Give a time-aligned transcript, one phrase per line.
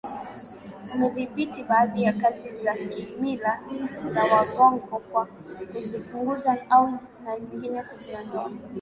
[0.93, 3.53] umedhibiti baadhi ya kazi za Kimila
[4.13, 6.87] za Waghongo kwa kuzipunguza au
[7.23, 8.51] na nyingine kuziondoa